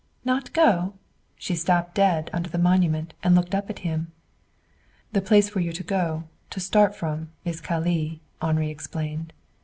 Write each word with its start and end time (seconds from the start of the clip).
"Not 0.25 0.51
go!" 0.51 0.95
She 1.35 1.53
stopped 1.55 1.93
dead, 1.93 2.31
under 2.33 2.49
the 2.49 2.57
monument, 2.57 3.13
and 3.21 3.35
looked 3.35 3.53
up 3.53 3.69
at 3.69 3.77
him. 3.85 4.11
"The 5.13 5.21
place 5.21 5.47
for 5.51 5.59
you 5.59 5.71
to 5.73 5.83
go, 5.83 6.23
to 6.49 6.59
start 6.59 6.95
from, 6.95 7.29
is 7.45 7.61
Calais," 7.61 8.19
Henri 8.41 8.71
explained. 8.71 9.31